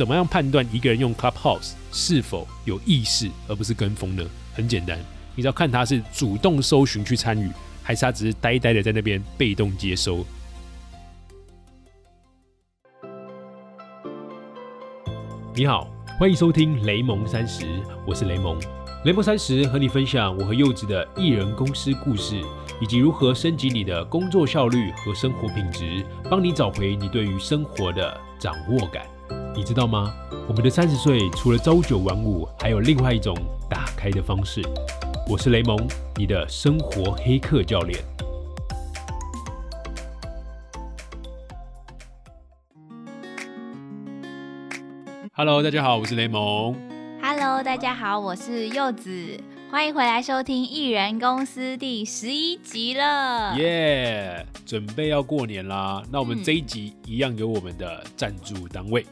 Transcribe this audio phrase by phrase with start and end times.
[0.00, 4.24] 怎么样判断一个人用 Clubhouse 是否有意识，而不是跟风呢？
[4.54, 4.98] 很简单，
[5.34, 7.50] 你只要看他是主动搜寻去参与，
[7.82, 10.24] 还是他只是呆呆的在那边被动接收。
[15.54, 15.86] 你好，
[16.18, 17.66] 欢迎收听雷蒙三十，
[18.06, 18.58] 我是雷蒙。
[19.04, 22.40] 雷蒙三十和你分享我和柚子的艺人公司故事，
[22.80, 29.04] 以及如何升级你的工作效率和生活品质，帮你找回你对于生活的掌握感。
[29.56, 30.14] 你知道吗？
[30.48, 33.36] 我们的三十岁除了朝九晚五，还有另外一种
[33.68, 34.62] 打开的方式。
[35.28, 35.76] 我是雷蒙，
[36.16, 38.02] 你的生活黑客教练。
[45.32, 46.74] Hello，大家好，我是雷蒙。
[47.20, 49.38] Hello，大家好，我是柚子，
[49.70, 53.56] 欢迎回来收听艺人公司第十一集了。
[53.58, 56.02] 耶准备要过年啦！
[56.10, 59.04] 那我们嗯这一集一样有我们的赞助单位。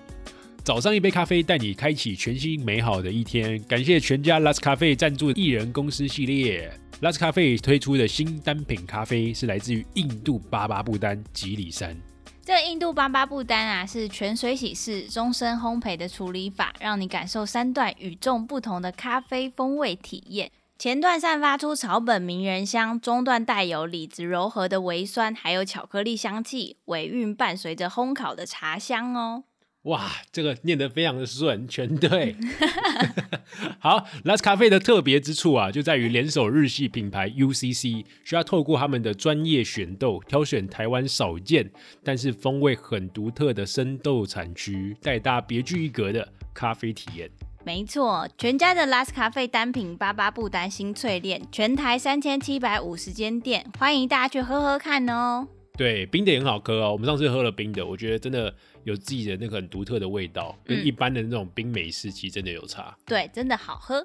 [0.69, 3.59] 早上一杯咖啡，带你开启全新美好的一天。
[3.62, 6.70] 感谢全家 Last 咖啡赞助艺人公司系列。
[7.01, 11.97] Last 咖啡推出的新单品咖啡是来自于印度巴巴布丹吉里山。
[12.42, 20.51] 这个印度巴巴布丹啊，是全水洗式终身烘焙的处理法，让你感受三段与众不同的咖啡风味体验。
[20.79, 29.45] 前段散发出草本迷人香，中段带有李子柔和的微酸，还有巧克力香气，尾韵伴随着烘烤的茶香哦。
[29.83, 32.37] 哇，这个念得非常的顺，全对。
[33.79, 41.70] 好，Last 咖啡的特别之处啊，就在于联手日系品牌 UCC，需要透过他们的专业选豆，挑选台湾少见
[42.03, 47.31] 但是风味很独特的生豆产区，带大家别具一格的咖啡体验。
[47.65, 55.47] 没错，全家的 Last 咖啡单品巴巴布丹新淬炼，全台三千七百五十间店，欢迎大家去喝喝看哦。
[55.77, 56.92] 对，冰的也很好喝哦。
[56.92, 58.53] 我们上次喝了冰的，我觉得真的
[58.89, 62.97] 有自己的那个很独特的味道，跟嗯一般的那种冰美式其实真的有差。
[63.05, 64.05] 对，真的好喝。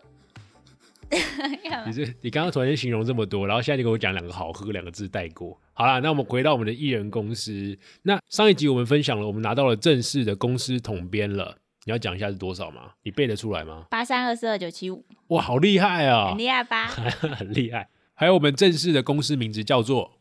[2.22, 5.60] 你刚刚突然间形容这么多，然后现在就给我讲两个好喝两个字带过。
[5.74, 7.78] 好啦，那我们回到我们的艺人公司。
[8.02, 11.58] 那上一集我们分享了，我们拿到了正式的公司统编了。
[11.86, 12.92] 你要讲一下是多少吗？
[13.04, 13.86] 你背得出来吗？
[13.90, 16.38] 八三二四二九七五，哇，好厉害啊很！
[16.38, 16.88] 厉害吧？
[16.88, 17.90] 很厉害。
[18.16, 20.18] 还有我们正式的公司名字叫做，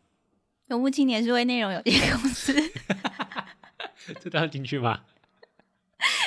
[0.69, 2.53] 永不青年数位内容有限公司，
[4.21, 5.01] 这当然进去吗？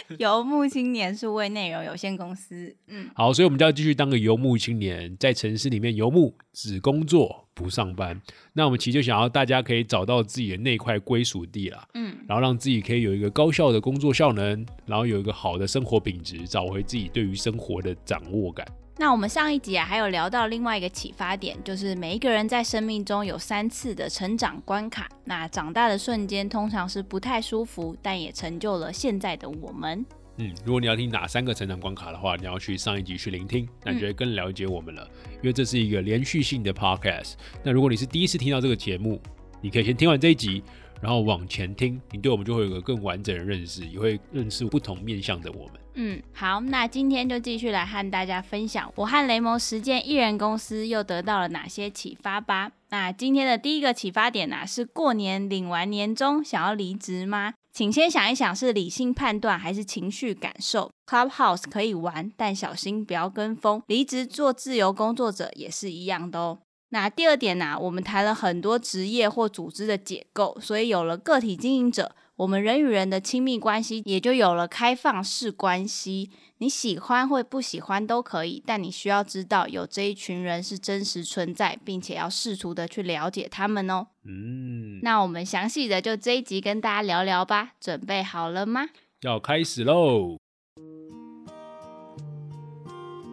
[0.20, 2.74] 游牧青年数位内容有限公司。
[2.88, 8.22] 嗯，好，所以我们就要继续当个游牧青年，在城市里面游牧，只工作不上班。
[8.54, 11.86] 那我们其实就想要大家可以找到自己的那块归属地啦。
[11.96, 18.66] 嗯，然后让自己可以有一个高效的工作效能，然后有一个好的生活品质，找回自己对于生活的掌握感。
[18.98, 25.10] 那我们上一集啊，还有聊到另外一个启发点，就是每一个人在生命中有三次的成长关卡。
[25.26, 30.06] 那长大的瞬间通常是不太舒服，但也成就了现在的我们。
[30.38, 35.06] 嗯，如果你要听哪三个成长关卡的话，你要去上一集去聆听，那你就会更了解我们了。
[35.36, 37.34] 因为这是一个连续性的 podcast。
[37.64, 39.22] 那如果你是第一次听到这个节目，
[39.60, 40.64] 你可以先听完这一集，
[41.02, 45.74] 然后往前听，你对我们就会有个更完整的认识，也会认识不同面向的我们。
[45.98, 52.72] 嗯，好，那今天就继续来和大家分享我和雷蒙实践艺人公司又得到了哪些启发吧。
[52.90, 57.54] 那今天的第一个启发点呢、是过年领完年终想要离职吗？
[57.72, 60.92] 请先想一想是理性判断还是情绪感受。
[61.08, 63.82] Clubhouse 可以玩，但小心不要跟风。
[63.88, 66.60] 离职做自由工作者也是一样的哦。
[66.90, 76.30] 那第二点呢、我们谈了很多职业或组织的解构，所以有了个体经营者，我们人与人的亲密关系也就有了开放式关系。
[76.58, 84.08] 你喜欢或不喜欢都可以，但你需要知道有这一群人是真实存在，并且要试图的去了解他们哦。
[84.26, 88.88] 嗯，那我们详细的就这一集跟大家聊聊吧，准备好了吗？
[89.22, 90.38] 要开始喽。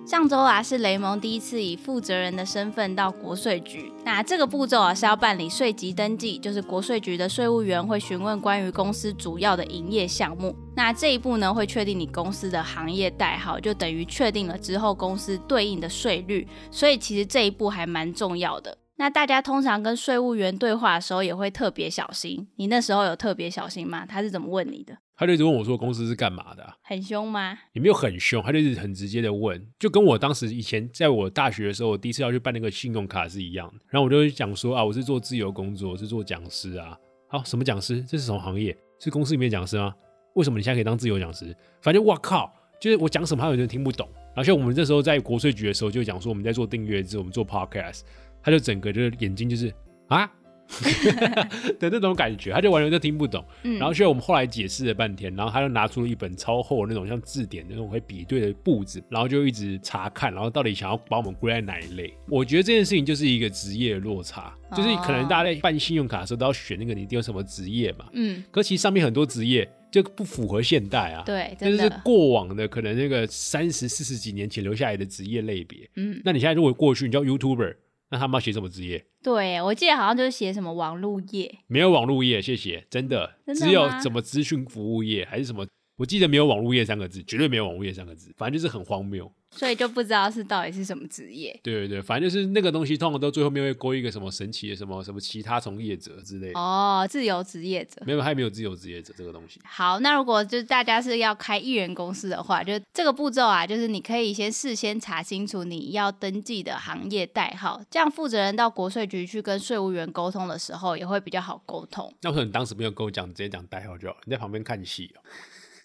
[0.05, 3.93] 上周啊，是雷蒙第一次以负责人的身份到国税局。
[4.05, 10.55] 那这个步骤啊，是要办理税籍登记，就是国税局的税务员会询问关于公司主要的营业项目。
[10.75, 16.47] 那这一步呢，会确定你公司的行业代号，就等于确定了之后公司对应的税率。
[16.71, 18.77] 所以其实这一步还蛮重要的。
[19.03, 22.47] 那大家通常跟税务员对话的时候，也会特别小心。
[22.55, 24.07] 你那时候有特别小心吗？
[24.07, 24.97] 他是怎么问你的？
[25.17, 27.59] 他就一直问我说公司是干嘛的啊、很凶吗？
[27.73, 33.75] 也没有很凶，他就是很直接的问，就跟我当时以前在我大学的时候，我第一次要去办那个信用卡是一样的。
[33.89, 36.97] 然后我就会讲说啊，我是做自由工作，我是做讲师啊。
[37.27, 38.01] 好，什么讲师？
[38.05, 38.73] 这是什么行业？
[39.01, 39.93] 是公司里面的讲师吗？
[40.37, 41.53] 为什么你现在可以当自由讲师？
[41.81, 44.09] 反正我靠，就是我讲什么，他有人听不懂。
[44.37, 48.03] 而且我们这时候在国税局的时候，就讲说我们在做订阅制，我们做 podcast，
[48.43, 49.73] 他就整个就是眼睛就是
[50.09, 50.31] 啊，
[51.79, 53.45] 的那种感觉，他就完全就听不懂。
[53.63, 62.13] 嗯，然后，所以我们后来解释了半天，然后他就拿出了一本超厚的那种像字典的那种会比对的簿子，然后就一直查看，然后到底想要把我们归在哪一类。
[62.29, 68.07] 我觉得这件事情就是一个职业落差，就是可能大家在办信用卡的时候都要选那个你一定有什么职业嘛。
[68.13, 71.23] 嗯，可其实上面很多职业就不符合现代啊。
[71.27, 75.79] 对，就是过往的可能那个三十四十几年前留下来的职业类别。
[75.97, 77.75] 嗯，那你现在如果过去你叫 YouTuber，
[78.13, 79.03] 那他们要写什么职业？
[79.23, 85.67] 对，我记得好像就是写什么网路业，没有网络业，谢谢，真的，真的只有吗什么资讯服务业还是什么，
[85.97, 89.33] 我记得没有网络业三个字，绝对没有网络业三个字，反正就是很荒谬。
[89.55, 91.59] 所以就不知道是到底是什么职业。
[91.63, 96.59] 对对对，反正就是那个东西，通常都最后面会勾一个什么神奇的什么什么其他从业者之类的。
[96.59, 98.03] 哦，自由职业者。
[98.07, 99.61] 没有，还没有自由职业者这个东西。
[99.65, 112.13] 好，那如果就是大家是要开艺人公司的话，就这个步骤啊，就是你可以先事先查清楚你要登记的行业代号，这样负责人到国税局去跟税务员沟通的时候也会比较好沟通。
[112.23, 114.17] 那为什么你当时没有跟我讲，直接讲代号就好？
[114.25, 115.21] 你在旁边看戏哦。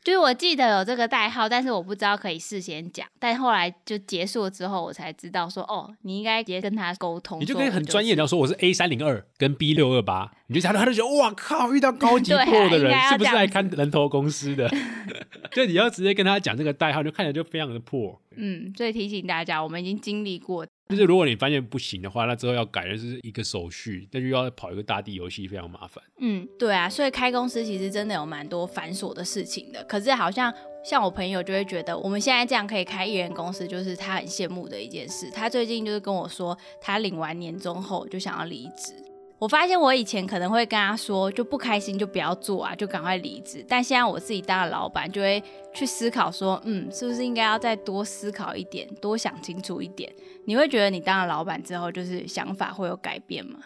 [0.08, 14.70] 就是我记得有这个代号，但是我不知道可以事先讲，但后来就结束了之后，我才知道说，哦，你应该直接跟他沟通，你就说我跟很专业，是的说我是 A 三零二跟 B 六二八，你就他他就觉得哇靠，遇到高级 对啊 pro 的人是不是来看人头公司的？
[15.52, 18.20] 就你要直接跟他讲这个代号，就看起来就非常的破。
[18.36, 26.04] 嗯，所以提醒大家，我们已经经历过，就是如果你发现不行的话，那之后要改的是一个手续，那就要跑一个大地游戏，非常麻烦。
[26.20, 29.84] 嗯，对啊，所以开公司其实真的有蛮多繁琐的事情的。
[29.86, 30.54] 可是好像
[30.86, 35.30] 像我朋友就会觉得，我们现在这样可以开艺人公司，就是他很羡慕的一件事。
[35.32, 38.94] 他最近就是跟我说，他领完年终后就想要离职。
[39.40, 43.64] 我发现我以前可能会跟他说，就不开心就不要做啊，就赶快离职。
[43.68, 45.42] 但现在我自己当了老板，就会
[45.76, 50.12] 去思考说，嗯，是不是应该要再多思考一点，多想清楚一点？
[50.46, 53.60] 你会觉得你当了老板之后，就是想法会有改变吗？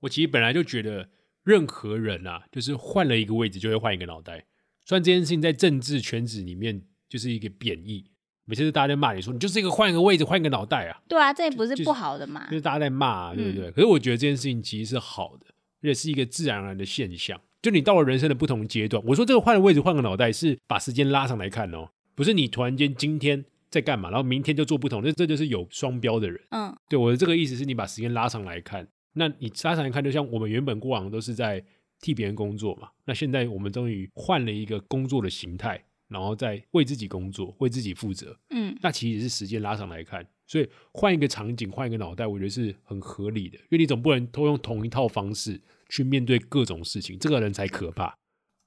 [0.00, 1.08] 我其实本来就觉得，
[1.42, 4.44] 任何人啊，就是换了一个位置就会换一个脑袋。
[4.84, 8.08] 虽然这件事情在政治圈子里面就是一个贬义，
[8.46, 12.56] 每次大家在骂你说你就是一个换一个位置换一个脑袋啊，对啊，这也不是不好的嘛就。
[12.56, 13.70] 是大家在骂、啊，对不对？
[13.72, 15.46] 可是我觉得这件事情其实是好的，
[15.82, 17.38] 而且是一个自然而然的现象。
[17.60, 26.40] 就你到了人生的不同阶段，我说这个换个位置换个脑袋是把时间拉上来看哦，不是你突然间今天在干嘛，然后明天就做不同，那这就是有双标的人。
[26.50, 31.64] 嗯对我的这个意思是你把时间拉上来看，那你拉上来看，就像我们原本过往都是在
[32.00, 38.38] 替别人工作嘛，那现在我们终于换了一个工作的形态，然后再为自己工作，为自己负责。
[38.50, 48.16] 嗯那其实是时间拉上来看，所以换一个场景，换一个脑袋，我觉得是很合理的，因为你总不能都用同一套方式去面对各种事情，这个人才可怕。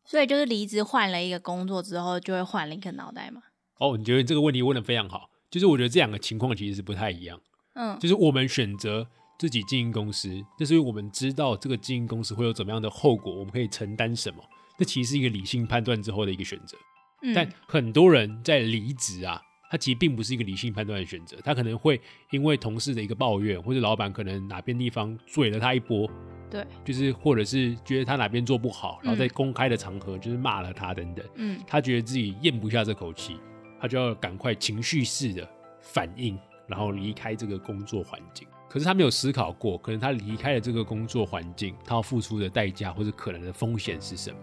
[0.03, 3.43] 所以就是离职换了一个工作之后，就会换了一个脑袋嘛。
[3.77, 7.39] 哦，你觉得这个问题问的非常好，就是我觉得这两个情况其实是不太一样。
[7.75, 9.07] 嗯就是我们选择
[9.37, 10.27] 自己经营公司，
[10.59, 14.43] 那是因为我们知道这个经营公司会有怎么样的后果，我们可以承担什么。
[14.77, 16.77] 这其实是一个理性判断之后的一个选择。
[17.21, 21.99] 嗯，但很多人在离职啊，他其实并不是一个理性判断的选择，他可能会
[22.31, 26.09] 因为同事的一个抱怨，或者老板可能哪边地方嘴了他一波，
[26.49, 31.59] 对，就是或者是觉得他哪边做不好，然后在嗯公开的场合就是骂了他等等，嗯。
[31.67, 33.37] 他觉得自己咽不下这口气，
[33.79, 35.47] 他就要赶快情绪式的
[35.81, 36.37] 反应，
[36.67, 38.47] 然后离开这个工作环境。
[38.67, 44.39] 可是他没有思考过，可能他离开了这个工作环境，他要付出的代价或者可能的风险是什么？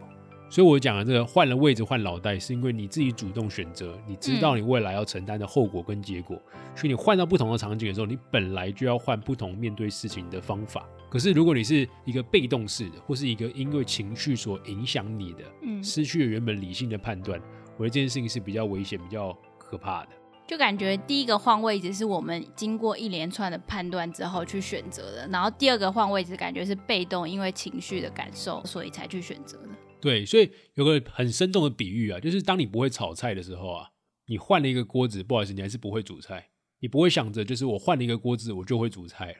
[0.48, 6.40] 所以我讲的这个换了位置换脑袋，是因为你自己主动选择，你知道你未来要承担的后果跟结果，
[6.74, 10.88] 所以你换到不同的场景的时候，你本来就要换不同面对事情的方法。
[11.10, 17.40] 可是如果你是一个被动式的，或是一个因为情绪所影响你的，嗯，失去了原本理性的判断，
[17.76, 20.08] 我觉得这件事情是比较危险、比较可怕的。
[20.46, 29.65] 就感觉第一个换位置是我们经过一连串的判断之后去选择的，然后第二个换位置感觉是被动，因为情绪的感受，所以才去选择的。
[30.00, 33.90] 对，所以有个很生动的比喻啊，就是当你不会炒菜的时候啊，
[34.26, 36.50] 你换了一个锅子，不好意思，你还是不会煮菜，
[36.80, 39.38] 你不会想着就是我换了一个锅子，我就会煮菜了。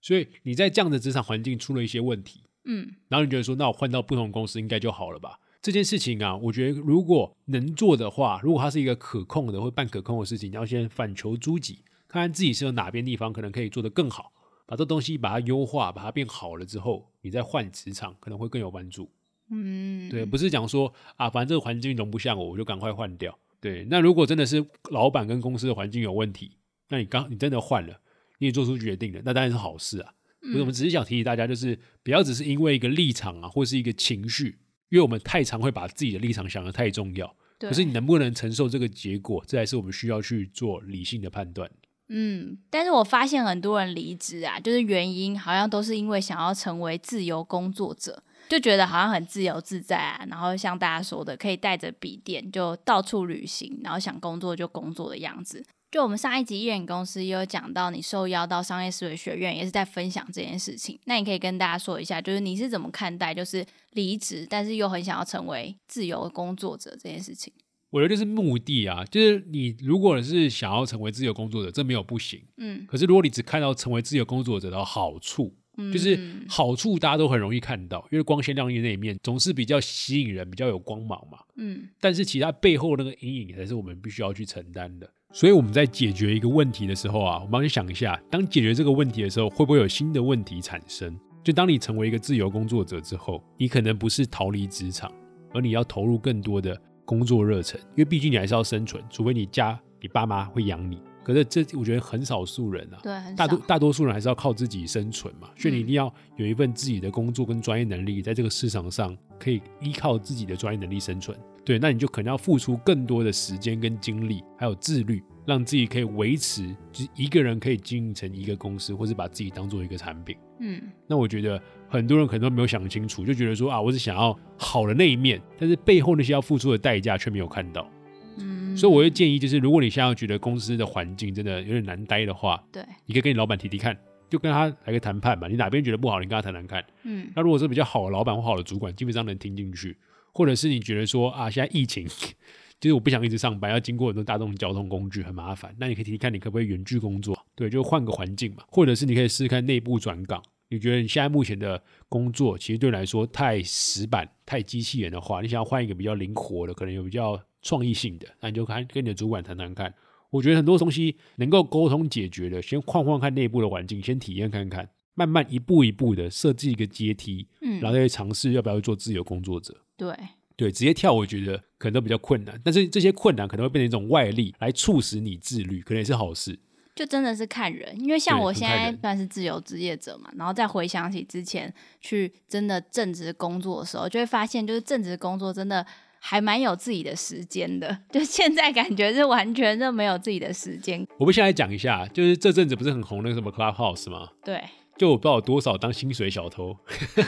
[0.00, 5.40] 所以你在这样的职场环境出了一些问题，嗯然后你觉得说，那我换到不同公司应该就好了吧？
[5.60, 14.32] 这件事情啊，我觉得如果能做的话，如果它是一个可控的或半可控的事情，你要先反求诸己，看看自己是有哪边地方可能可以做得更好，
[14.64, 19.10] 把这东西把它优化，把它变好了之后，你再换职场可能会更有帮助。
[19.50, 23.38] 嗯，对，不是讲说啊，反正这个环境容不下我，我就赶快换掉。
[23.60, 26.56] 对，那如果真的是老板跟公司的环境有问题，
[26.88, 28.00] 那你刚你真的换了，
[28.38, 30.12] 你也做出决定了，那当然是好事啊。
[30.54, 34.58] 我们只是想提醒大家，就是不要只是因为一个立场啊，或是一个情绪，
[34.90, 37.34] 因为我们太常会把自己的立场想得太重要。
[37.58, 41.68] 对可是你能不能承受这个结果，这才是我们需要去做理性的判断。
[42.08, 55.64] 嗯，但是我发现很多人离职啊，就是原因好像都是因为想要成为自由工作者，就觉得好像很自由自在啊，然后像大家说的，可以带着笔电就到处旅行，然后想工作就工作的样子。
[55.90, 60.98] 就我们上一集艺人公司也有讲到，你受邀到商业思维学院，也是在分享这件事情。
[61.04, 67.52] 那你可以跟大家说一下，就是你是怎么看待，就是离职，但是又很想要成为自由工作者这件事情。
[67.90, 72.44] 我觉得就是目的啊，就是你如果是想要成为自由工作者，这没有不行。
[72.58, 75.54] 嗯，可是如果你只看到成为自由工作者的好处，
[75.92, 76.18] 就是
[76.48, 81.38] 好处大家都很容易看到，因为光鲜亮丽那一面总是比较吸引人，比较有光芒嘛。
[81.56, 85.10] 嗯，但是其他背后那个阴影才是我们必须要去承担的。
[85.32, 91.18] 所以我们在解决一个问题的时候啊，我们帮你想一下，当解决这个问题的时候，会不会有新的问题产生？
[91.44, 95.12] 就当你成为一个自由工作者之后，你可能不是逃离职场，
[95.52, 96.80] 而你要投入更多的。
[97.06, 100.98] 工作热忱，因为毕竟你还是要生存，除非你家你爸妈会养你。
[101.26, 105.50] 可是这我觉得很少数人啊，对，大多大多数人还是要靠自己生存嘛。
[105.56, 111.36] 所以你一定要有一份自己的工作跟专业能力，在这个市场上可以依靠自己的专业能力生存。
[111.64, 120.36] 对，那你就可能要付出更多的时间跟精力，还有自律，让自己可以维持，就是一个人可以经营成一个公司，或是把自己当做一个产品。
[120.60, 127.90] 嗯，那我觉得很多人可能都没有想清楚，就觉得说啊，我是想要好的那一面，但是背后那些要付出的代价却没有看到。
[128.38, 133.96] 嗯，所以我会建议，就是如果你现在觉得公司的环境真的有点难待的话，对，你可以跟你老板提提看，
[134.28, 135.48] 就跟他来个谈判嘛。
[135.48, 136.84] 你哪边觉得不好，你跟他谈谈看。
[137.04, 139.96] 嗯，那如果是比较好的老板或好的主管，基本上能听进去。
[140.32, 142.06] 或者是你觉得说啊，现在疫情，
[142.78, 147.34] 就是我不想一直上班，要经过很多大众交通工具很麻烦，那你可以提提看，你可不可以远距工作？
[147.54, 148.62] 对，就换个环境嘛。
[148.68, 150.42] 或者是你可以试试看内部转岗。
[150.68, 159.92] 你觉得你现在目前的工作其实对你来说太死板、太机器人的话，你想要换一个比较灵活的，可能有比较创意性的，那你就看跟你的主管谈谈看。
[160.30, 169.74] 我觉得很多东西能够沟通解决的，先换换看内部的环境，先体验看看，慢慢一步一步的设置一个阶梯，嗯，然后再尝试要不要做自由工作者。
[169.96, 170.14] 对
[170.56, 176.58] 对，直接跳我觉得可能都比较困难，但是这些困难可能会变成一种外力来促使你自律，可能也是好事。
[176.94, 185.86] 就真的是看人，因为像我现在算是自由职业者嘛，然后再回想起之前去真的正职工作的时候，就会发现，就是正职工作真的
[186.20, 187.96] 还蛮有自己的时间的。
[188.10, 191.06] 就现在感觉是完全就没有自己的时间。
[191.18, 194.28] 我们现在讲一下，就是这阵子不是很红那个什么 Clubhouse 吗？
[194.44, 194.62] 对，
[194.96, 196.76] 就我不知道有多少当薪水小偷，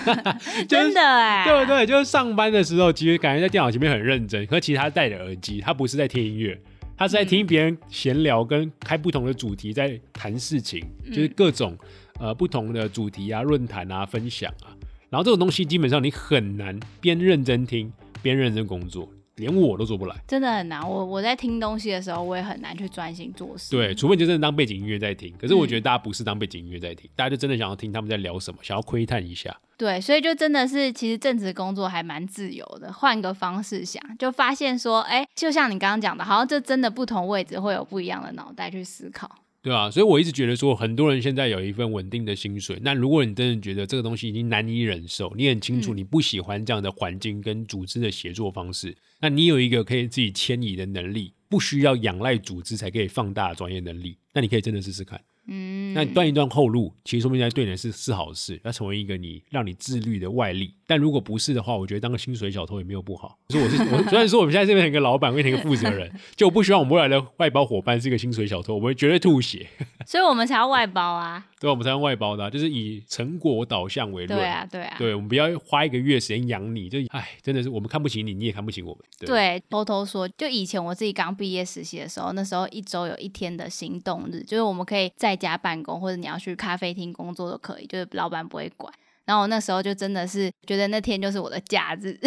[0.69, 1.87] 真的哎、对不对？
[1.87, 6.61] 就是上班的时候，其实感觉在电脑前面很认真，可是其实他戴着耳机，他不是在听音乐，
[6.97, 11.77] 他是在听别人闲聊，跟开不同的主题在谈事情，就是各种
[12.19, 14.75] 呃不同的主题啊、论坛啊、分享啊。
[15.11, 17.91] 然后这种东西基本上你很难边认真听
[18.23, 20.17] 边认真工作，连我都做不来。
[20.27, 20.81] 真的很难。
[20.89, 23.71] 我我在听东西的时候，我也很难去专心做事。
[23.71, 25.35] 对，除非你就真的当背景音乐在听。
[25.39, 29.57] 可是我觉得大家不是当背景音乐在听，大家就真的想要听他们在聊什么，想要窥探一下。
[29.77, 32.93] 对，所以就真的是，其实正职工作还蛮自由的。
[32.93, 39.31] 换个方式想，就发现说，哎，就像你刚刚讲的，好像这真的不同位置会有不一样的脑袋去思考。
[39.69, 42.79] 对啊，所以我一直觉得说，很多人现在有一份稳定的薪水。
[42.81, 55.21] 那如果你真的觉得这个东西已经难以忍受，你很清楚你不喜欢这样的环境跟组织的协作方式，那你有一个可以自己迁移的能力，不需要仰赖组织才可以放大专业能力，那你可以真的试试看。
[55.49, 60.75] 嗯，那你断一段后路，其实说明在对你是是好事，要成为一个你让你自律的外力。
[60.87, 63.39] 但如果不是的话，我觉得当个薪水小偷也没有不好。
[63.49, 69.67] 所以我是 我虽然说我们现在这边一个老板，变成一个负责人， 就我不希望我们未来的外包伙伴是一个薪水小偷，我们绝对吐血。
[70.07, 71.47] 所以我们才要外包啊。
[71.61, 71.71] 对？
[71.71, 74.39] 我们才用外包的啊、就是以成果导向为论。
[74.39, 74.97] 对啊，对啊。
[74.99, 79.03] 对我们不要花一个月时间养你，就哎，真的是我们看不起你，你也看不起我们。
[79.19, 88.93] 对，对，偷偷说，就以前我自己刚毕业实习的时候，那时候一周有一天的行动日，就是我们可以在家办公，或者你要去咖啡厅工作都可以，就是老板不会管。
[89.29, 92.19] 然后我那时候就真的是觉得那天就是我的假日，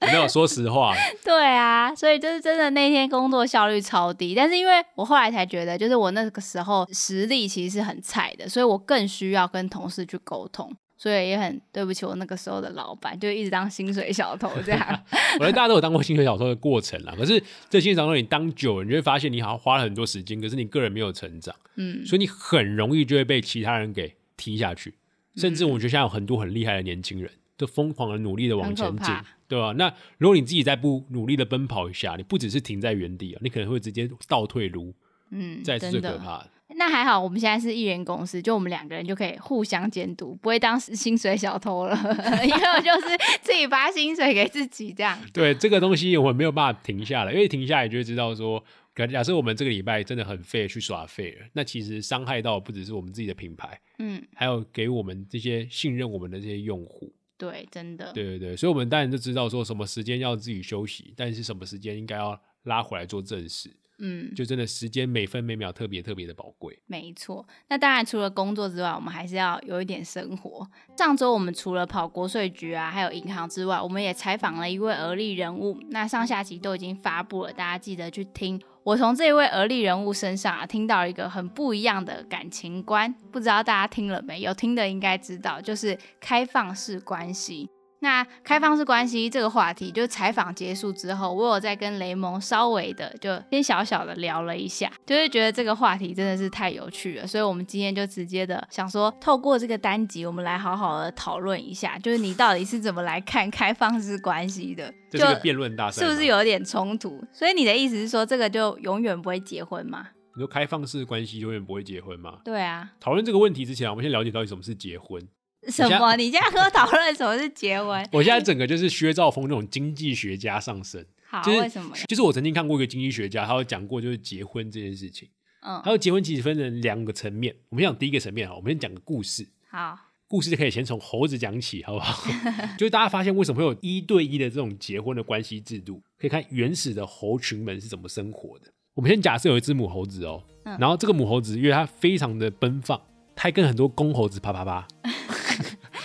[0.00, 0.26] 有 没有？
[0.26, 0.92] 说实话，
[1.24, 4.34] 对啊，所以就是真的那天工作效率超低。
[4.34, 15.00] 但是因为我后来才觉得，就是我那个时候实力其实是很菜的，所以我更需要跟同事去沟通，所以也很对不起我那个时候的老板，就一直当薪水小偷这样。
[15.38, 17.14] 我觉得大家都有当过薪水小偷的过程啦。
[17.16, 24.92] 可是这薪水小偷你当久了，你就会发现你好像花了很多时间，可是你个人没有成长，嗯，所以你很容易就会被其他人给踢下去。
[25.36, 29.14] 甚至我觉得现在有很多很厉害的年轻人，都疯狂的努力的往前进
[29.46, 29.72] 对吧？
[29.72, 34.94] 那如果你自己再不努力的奔跑一下，你不只是停在原地啊，你可能会直接倒退路，
[35.30, 36.10] 嗯，这才是最。
[36.10, 36.50] 可怕的。
[36.76, 41.94] 那还好，我们现在是艺人公司，就我们两个人就可以互相监督，不会当薪水小偷了，
[42.42, 45.16] 因为我就是自己发薪水给自己这样。
[45.32, 57.12] 对这个东西，我们没有办法停下来，因为停下来就会知道说，假假设我们这个礼拜真的很废去耍废了，那其实伤害到不只是我们自己的品牌，嗯，还有给我们这些信任我们的这些用户。
[57.36, 63.76] 对，真的，对对对，所以我们当然就知道说什么时间要自己休息，但是什么时间应该要拉回来做正事。
[63.98, 66.76] 嗯，就真的时间每分每秒特别特别的宝贵。
[66.86, 67.46] 没错。
[67.68, 70.68] 那当然，除了工作之外，我们还是要有一点生活。
[70.96, 75.80] 上周我们除了跑国税局啊，还有银行之外，我们也采访了一位而立人物。
[75.90, 78.60] 那上下集都已经发布了，大家记得去听。
[78.84, 84.52] 我从这位而立人物身上啊，听到一个很不一样的感情观，不知道大家听了没有？
[84.52, 87.70] 听的应该知道，就是开放式关系。
[88.04, 104.92] 那开放式关系这个话题，就采访结束之后，我有在跟雷蒙稍微的就先小小的聊了一下，就是觉得这个话题真的是太有趣了，所以我们今天就直接的想说，透过这个单集，我们来好好的讨论一下，就是你到底是怎么来看开放式关系的？
[105.10, 107.24] 这是个辩论大赛，是不是有一点冲突？
[107.32, 110.08] 所以你的意思是说，这个就永远不会结婚吗？
[110.36, 112.40] 你说开放式关系永远不会结婚吗？
[112.44, 112.90] 对啊。
[113.00, 115.26] 讨论这个问题之前，我们先了解到底什么是结婚。
[115.70, 116.16] 什么？
[116.16, 118.06] 你现在和我讨论什么是结婚？
[118.12, 121.04] 我现在整个就是薛兆丰那种经济学家上身。
[121.26, 121.94] 好，为什么？
[122.08, 125.28] 就是我曾经看过一个经济学家，他有讲过就是结婚这件事情。
[125.66, 127.54] 嗯，他说结婚其实分成两个层面。
[127.70, 129.48] 我们讲第一个层面哈，我们先讲个故事。
[129.68, 132.30] 好，故事就可以先从猴子讲起，好不好？
[132.78, 138.66] 就是大家发现为什么会有一对一的这种结婚的关系制度，可以看原始的猴群们是怎么生活的。
[138.94, 140.40] 我们先假设有一只母猴子哦，
[140.78, 143.00] 然后这个母猴子因为它非常的奔放，
[143.34, 144.86] 它跟很多公猴子啪啪啪。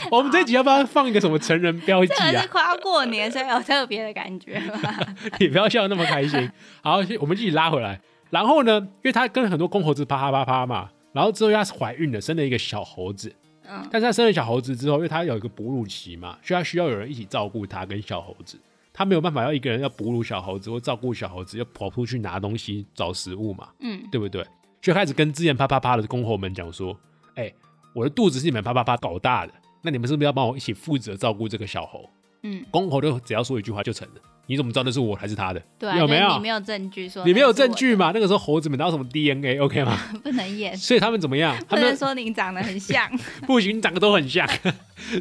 [0.11, 2.41] 我们这集要不要放一个什么成人标记啊？
[2.41, 4.61] 是快要过年，所以有特别的感觉
[5.39, 6.49] 你不要笑那么开心。
[6.81, 7.99] 好，我们继续拉回来。
[8.29, 13.33] 然后呢，因为她跟很多公猴子啪啪啪啪嘛，然后之后她是怀孕了，生了一个小猴子。
[13.67, 13.87] 嗯。
[13.91, 18.59] 但是她生了小猴子之后，因为她有一个哺乳期嘛，所以她需要有人一起照顾她跟小猴子。
[18.93, 23.69] 她没有办法要一个人要哺乳小猴子或照顾小猴子，要跑出去拿东西找食物嘛。
[23.79, 24.01] 嗯。
[24.11, 24.45] 对不对？
[24.81, 26.97] 就开始跟之前啪啪啪的公猴们讲说
[27.35, 27.51] ：“哎，
[27.93, 32.09] 我的肚子是你们啪啪啪搞大的。”那你们是不是要帮我一起负责照顾这个小猴？
[32.43, 34.21] 嗯，公猴就只要说一句话就成了。
[34.45, 35.61] 你怎么知道那是我还是他的？
[35.77, 36.33] 对，有没有？
[36.35, 37.23] 你没有证据说？
[37.23, 38.11] 你没有证据嘛？
[38.13, 39.95] 那个时候猴子们哪有什么 DNA？OK 吗？
[40.23, 40.75] 不能演。
[40.75, 41.55] 所以他们怎么样？
[41.69, 43.07] 他们说你长得很像。
[43.45, 44.47] 不行，你长得都很像。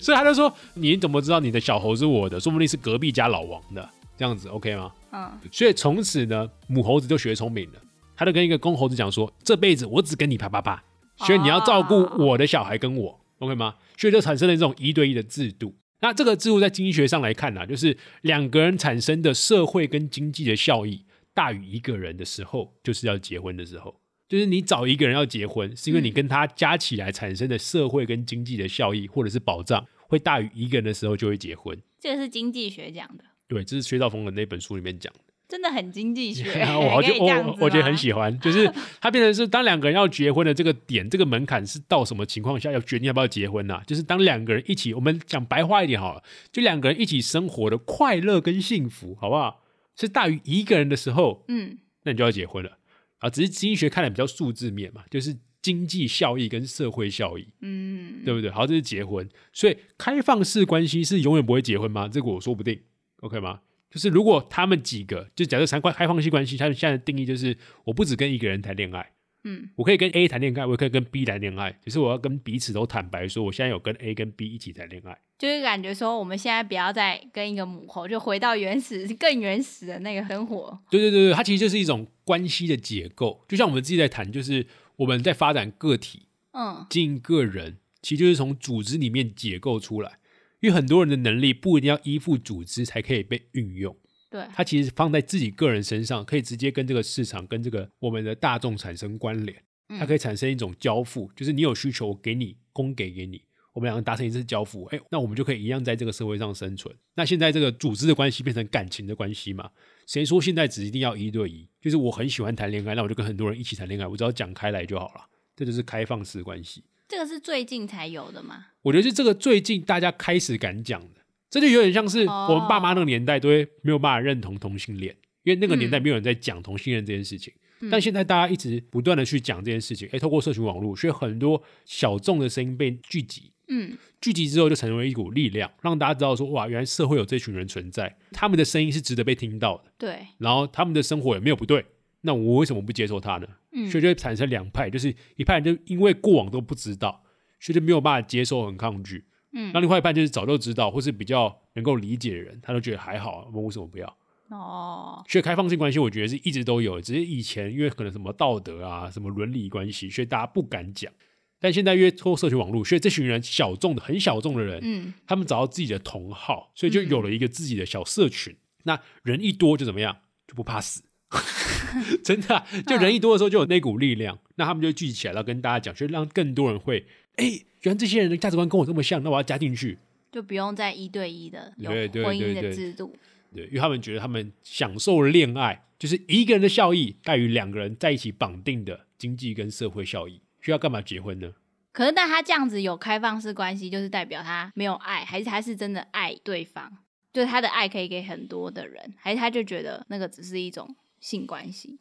[0.01, 2.41] 所以他就说：你怎么知道你的小猴是我的？
[2.41, 3.87] 说不定是隔壁家老王的。
[4.17, 4.91] 这样子 OK 吗？
[5.13, 5.31] 嗯。
[5.53, 7.79] 所以从此呢，母猴子就学聪明了，
[8.17, 10.83] 他就跟一个公猴子讲说：这辈子我只跟你啪啪啪，
[11.19, 13.21] 所以你要照顾我的小孩跟我。
[13.39, 13.77] OK 吗？
[13.97, 15.75] 所以就产生了这种一对一的制度。
[16.01, 24.01] 那这个制度在经济学上来看呢，就是两个人产生的社会跟经济的效益大于一个人的时候，就是要结婚的时候。
[24.29, 31.77] 就是你找一个人要结婚，是因为你跟他加起来产生的社会跟经济的效益或者是保障会大于一个人的时候，就会结婚。
[31.99, 33.25] 这个是经济学讲的。
[33.49, 35.21] 对，这是薛兆丰的那本书里面讲的。
[35.49, 36.45] 真的很经济学，
[36.77, 43.81] 我 就我我觉得很喜欢，就是它变成是当两个人要结婚的这个点，这个门槛是到什么情况下要决定要不要结婚呢？
[43.87, 49.65] 就是当两个人一起，我们讲白话一点好了，就两个人一起生活的快乐跟幸福，好不好？
[49.97, 52.79] 是大于一个人的时候，嗯，那你就要结婚了
[53.19, 53.31] 啊。
[53.31, 58.51] 只是经济学看的比较数字面嘛，就是经济效益跟社会效益，嗯，对不对？
[58.51, 62.07] 好，这是结婚，所以开放式关系是永远不会结婚吗？
[62.07, 62.79] 这个我说不定
[63.23, 63.61] ，OK 吗？
[63.91, 69.13] 就是如果他们几个，就假设三块开放性关系，他们现在的定义就是，我不只跟一个人谈恋爱，
[69.45, 80.79] 嗯，我可以跟 A 谈恋爱，我也可以跟 B 谈恋爱，只是我要跟彼此都坦白说，我现在有跟 A 跟 B 一起谈恋爱，就是感觉说，我们现在不要再跟一个母猴，就回到原始更原始的那个生活。
[80.91, 90.19] 对对对对，它其实就是一种关系的解构，就像我们自己在谈，就是我们在发展个体，嗯，经营个人，其实就是从组织里面解构出来。
[90.61, 93.97] 因为很多人的能力不一定要依附组织才可以被运用，
[94.29, 99.63] 对，它其实放在自己个人身上，可以直接跟这个市场、跟这个我们的大众产生关联，
[99.99, 103.43] 它可以产生一种交付，就是你有需求，我给你供给给你，
[103.73, 106.95] 我们两个达成一次交付，哎，那我们就可以一样在这个社会上生存。
[107.15, 109.71] 那现在这个组织的关系变成感情的关系嘛？
[110.07, 111.69] 谁说现在只一定要一对一？
[111.81, 115.21] 就是我很喜欢谈恋爱，那我就跟很多人一起谈恋爱，我只要讲开来就好了，
[115.55, 116.83] 这就是开放式关系。
[117.09, 118.67] 这个是最近才有的吗？
[118.83, 127.53] 我觉得是这个最近大家开始敢讲的，这就有点像是我们爸妈那个年代都会没有办法认同同性恋，因为那个年代没有人在讲同性恋这件事情。
[127.91, 141.87] 但现在大家一直不断的去讲这件事情，哎，透过社群网络，所以很多小众的声音被聚集，嗯，聚集之后就成为一股力量，让大家知道说，哇，原来社会有这群人存在，他们的声音是值得被听到的，对，然后他们的生活也没有不对。
[142.23, 143.47] 那我为什么不接受他呢？
[143.91, 147.23] 所以就会产生两派，就是一派就因为过往都不知道，
[147.61, 149.25] 所以就没有办法接受，很抗拒。
[149.53, 154.17] 嗯，那另外一半就是早就知道或是比较能够理解的人，他都觉得还好，我们为什么不要？
[154.49, 161.13] 哦，所以开放性关系，我觉得是一直都有，只是以前因为可能什么道德啊、什么伦理关系，所以大家不敢讲。
[161.61, 168.57] 但现在因为透过社群网络，所以这群人小众的、很小众的人，嗯，他们找到自己的同好，所以就有了一个自己的小社群。
[168.85, 170.17] 那人一多就怎么样？
[170.47, 171.03] 就不怕死。
[172.25, 177.05] 真的啊、就人一多的时候，就有那股力量，那他们就聚集起来，然后跟大家讲，就让更多人会，
[177.37, 177.45] 哎、
[177.83, 179.99] 原来这些人的价值观跟我这么像，那我要加进去。
[180.31, 183.15] 就不用再一对一的有婚姻的制度。
[183.55, 190.41] 对，因为他们觉得他们享受恋爱，就是一个人的效益大于两个人在一起绑定的经济跟社会效益。
[190.61, 191.53] 需要干嘛结婚呢？
[191.93, 196.91] 可是，但他这样子有开放式关系，就是代表他没有爱，还是他是真的爱对方？
[197.33, 201.99] 就是他的爱可以给很多的人，还是他就觉得那个只是一种性关系？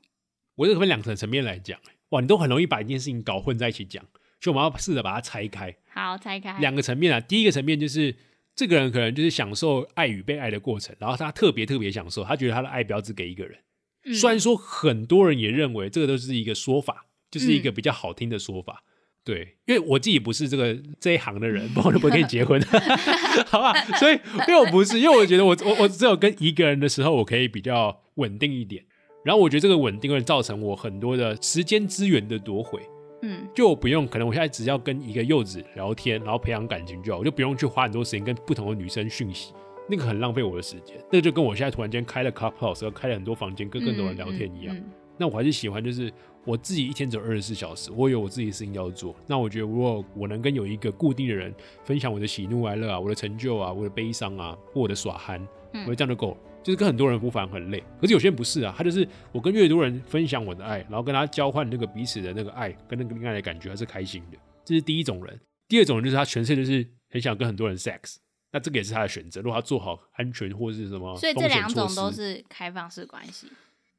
[0.55, 4.03] 我这个分两层层面来讲，哇，你都很容易把一件事情搞混在一起讲，
[4.39, 5.75] 所以我们要试着把它拆开。
[5.89, 6.57] 好，拆开。
[6.59, 8.15] 两个层面啊，第一个层面就是
[8.55, 13.59] 这个人可能就是享受爱与被爱的过程，然后他特别特别享受，他觉得他的爱不要只给一个人。
[14.05, 18.83] 嗯虽然说很多人也认为这个都是一个说法，就是一个比较好听的说法。
[19.23, 22.61] 对，因为我自己不是这个这一行的人，不然我就不会跟你结婚
[23.47, 23.73] 好吧？
[23.99, 28.85] 所以因为我不是，因为我觉得我我我只有跟一个人的时候，我可以比较稳定一点。
[29.23, 32.81] 然后我觉得这个稳定会造成我很多的时间资源的夺回。
[33.23, 39.53] 嗯就我不用，可能我现在只要跟一个柚子聊天，然后培养感情就好，我就不用去花很多时间跟不同的女生讯息，
[39.89, 40.95] 那个很浪费我的时间。
[41.11, 44.75] 那个就跟我现在突然间开了 Clubhouse，开了很多房间跟更多人聊天一样。
[44.75, 46.13] 嗯嗯那我还是喜欢，就是
[46.45, 49.15] 我自己一天只有二十四小时，我有我自己的事情要做。
[49.25, 51.51] 那我觉得，如果我能跟有一个固定的人
[51.83, 55.41] 分享我的喜怒哀乐啊，我的成就啊，我的悲伤啊，或我的耍憨，
[55.73, 56.37] 嗯我觉得这样就够了。
[56.67, 64.37] 就是跟很多人不反很累，可是有些人不是啊，他就是我跟越多人分享我的爱，然后跟他交换那个彼此的那个爱跟那个恋爱的感觉，他是开心的。
[64.65, 65.39] 这是第一种人。
[65.69, 68.17] 第二种人就是他全世界就是很想跟很多人 sex，
[68.51, 69.39] 那这个也是他的选择。
[69.39, 73.47] 如果他做好安全或是什么所以这两种都是开放式关系，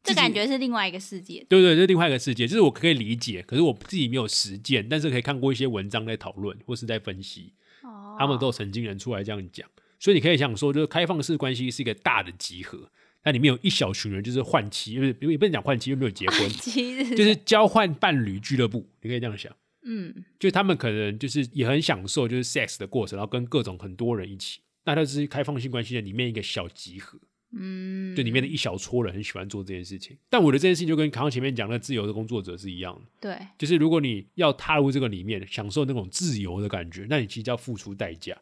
[0.02, 1.46] 这感觉是另外一个世界。
[1.48, 9.66] 对对，这是另外一个世界，就是我可以理解，可是我自己没有实践，但是可以看过一些文章在讨论或是在分析，哦他们都有曾经人出来这样讲，
[9.98, 12.90] 所以你可以想说，就是开放式关系是一个大的集合，
[13.24, 27.18] 那里面有一小群人就是换妻，因为也不能讲换妻，因为没有结婚，就是交换伴侣俱乐部，你可以这样想，嗯就他们可能就是也很享受就是 sex 的过程，然后跟各种很多人一起，那它是开放性关系的里面一个小集合。
[27.50, 38.37] 嗯，就里面的一小撮人很喜欢做这件事情，但我的这件事情就跟刚刚前面讲的自由的工作者是一样的，对，就是如果你要踏入这个里面，享受那种自由的感觉，那你其实要付出代价，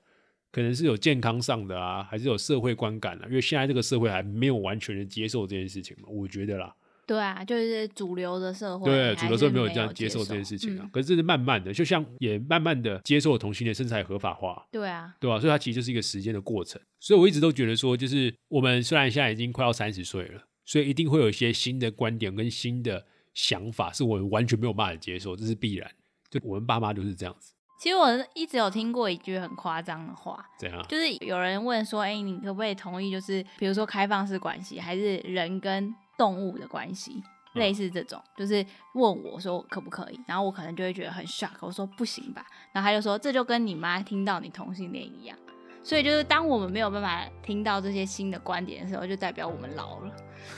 [0.56, 6.74] 可能是有健康上的啊，还是有社会观感啊，因为现在这个社会还没有完全的接受这件事情嘛，我觉得啦，
[7.06, 16.80] 对啊，就是主流的社会，对，主流社会没有这样接受这件事情啊，嗯可是这是慢慢的，就像也慢慢的接受同性恋，身材合法化，对啊，对吧、所以它其实就是一个时间的过程。
[17.00, 25.90] 所以我一直都觉得说，就是我们虽然现在已经快要三十岁了，所以一定会有一些新的观点跟新的想法，是我们完全没有办法接受，这是必然。
[26.30, 30.82] 就我们爸妈就是这样子，其实我一直有听过一句很夸张的话，怎样。
[30.88, 37.22] 就是有人问说，哎、你可不可以同意，就是比如说开放式关系，还是人跟动物的关系，
[37.54, 45.36] 嗯类似这种，就是问我说可不可以，然后我可能就会觉得很 shock，我说不行吧，然后他就说这就跟你妈听到你同性恋一样。
[45.82, 50.10] 所以就是当我们没有办法听到这些新的观点的时候，就代表我们老了，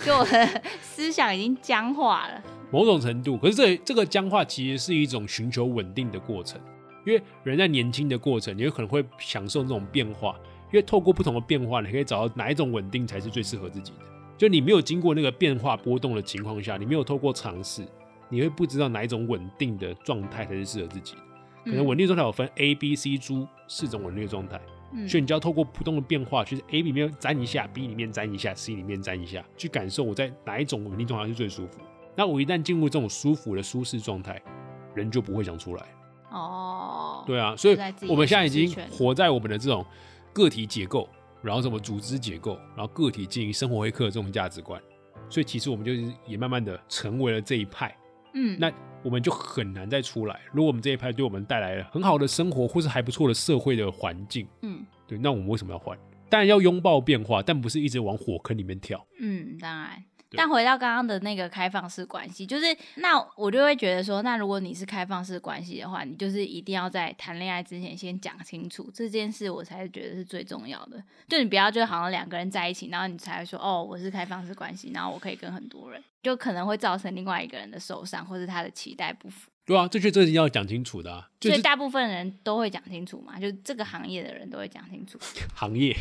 [0.02, 2.42] 就我的 思想已经僵化了。
[2.70, 6.58] 某种程度，可是这这个僵化其实是一种寻求稳定的过程，
[7.08, 10.38] 因为人在年轻的过程，你有可能会享受这种变化，
[10.70, 13.98] 因为透过不同的变化，你可以找到哪一种稳定才是最适合自己的。
[14.36, 17.82] 就你没有经过那个变化波动的情况下，你没有透过尝试，
[18.28, 21.22] 你会不知道哪一种稳定的状态才是适合自己的。
[21.64, 24.60] 可能稳定状态有分 A、B、C 猪四种稳定的状态，
[24.92, 31.80] 嗯所以你就要透过不断的变化，就是 A 里面粘一下，B 里面粘一下，C 里面粘一下，去感受我在哪一种稳定状态是最舒服。
[32.14, 34.40] 那我一旦进入这种舒服的舒适状态，
[34.94, 35.82] 人就不会想出来。
[36.30, 39.84] 哦，对啊，所以我们现在已经活在我们的这种
[40.32, 41.08] 个体结构，
[41.42, 44.80] 然后什么组织结构，然后个体经营生活黑客这种价值观，
[45.30, 47.96] 所以其实我们就是也慢慢的成为了这一派。
[48.34, 48.70] 嗯，那
[49.02, 50.40] 我们就很难再出来。
[50.52, 55.98] 如果我们这一派对我们带来了很好的生活，或是还不错的社会的环境，嗯对，那我们为什么要换？
[56.28, 59.02] 当然要拥抱变化，但不是一直往火坑里面跳。
[59.18, 60.04] 嗯，当然。
[60.32, 71.02] 但回到刚刚的那个开放式关系，就是那我就会觉得说，那如果你是开放式关系的话，你就是一定要在谈恋爱之前先讲清楚这件事，我才觉得是最重要的。
[71.28, 79.50] 就你不要就好像两个人在一起，然后你才会说哦，我是开放式关系，然后我可以跟很多人，就可能会造成另外一个人的受伤，或是他的期待不符。
[79.68, 85.18] 对啊，这些这是要讲清楚的啊，就是所以大部分人都会讲清楚嘛，就这个行业的人都会讲清楚。
[85.54, 85.94] 行业，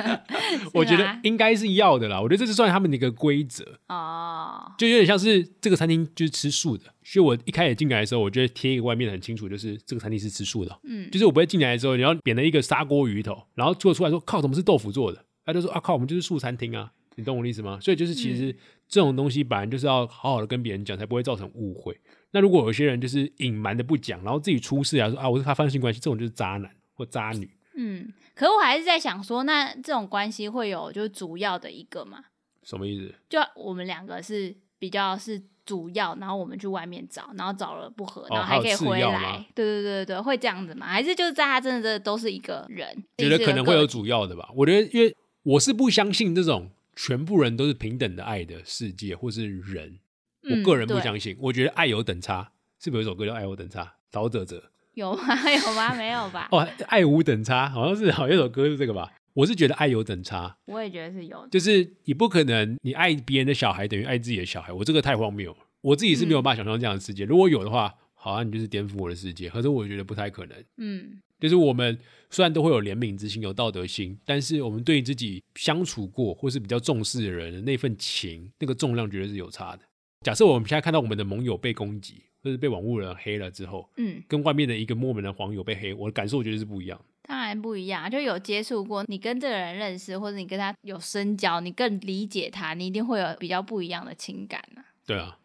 [0.72, 2.18] 我觉得吗应该是要的啦。
[2.18, 10.80] 我觉得这是算他们的一个规则，哦，就有点像是这个餐厅就是吃素的，所以我一开始进来的时候，我就会贴一个外面很清楚，就是这个餐厅是吃素的哦。
[10.84, 15.22] 嗯，就是我不会进来的时候，你要点了一个砂锅鱼头，然后做出来说靠，怎么是豆腐做的？
[15.44, 17.78] 他就说啊靠，我们就是素餐厅啊，你懂我的意思吗？
[17.80, 18.54] 所以就是其实
[18.88, 21.98] 这种东西本来就是要好好的跟别人讲，才不会造成误会。
[22.30, 27.50] 那如果有些人就是隐瞒的不讲，然后自己出事啊，说啊我是他发生性关系，这种就是渣男或渣女。
[27.74, 32.24] 嗯，可是我还是在想说，那这种关系会有就是主要的一个嘛？
[32.62, 33.14] 什么意思？
[33.28, 39.44] 就我们两个是比较是主要，然后我们去外面找，然后找了不合，然后哦还可以回来。
[39.54, 40.86] 对对对对对，会这样子吗？
[40.86, 43.04] 还是就是大家真的都是一个人？
[43.16, 44.48] 觉得可能会有主主要的吧。
[44.54, 49.98] 我觉得，因为我是不相信这种全部人都是平等的爱的世界，或是人。
[50.42, 52.52] 我个人不相信，我觉得爱有等差。
[52.80, 53.84] 是不是有一首歌叫《爱有等差》？
[54.10, 55.22] 陶喆者有吗？
[55.50, 55.94] 有吗？
[55.94, 56.48] 没有吧？
[56.52, 59.12] 哦，爱无等差，好像是好像有一首歌是这个吧？
[59.34, 61.46] 我是觉得爱有等差，我也觉得是有。
[61.46, 65.58] 就是你不可能你爱别人的小孩等于爱自己的小孩，我这个太荒谬了。
[65.80, 67.24] 我自己是没有办法想象这样的世界。
[67.24, 69.48] 如果有的话，好像你就是颠覆我的世界。
[69.48, 70.64] 可是我觉得不太可能。
[70.76, 71.98] 嗯就是我们
[72.30, 79.82] 虽然都会有怜悯之心、有道德心，但是我们对自己相处过或是比较重视的人的那份情，那个重量绝对是有差的。
[80.20, 87.04] 假设我们现在看到我们的盟友被攻击，或是被网络人黑了之后，嗯，跟外面的一个陌门的网友被黑，我的感受我觉得是不一样。
[87.24, 95.38] 当然不一样，就有接触过，你跟这个人认识，或者你跟他有深交，你更理解他，你一定会有比较不一样的情感呢、对啊，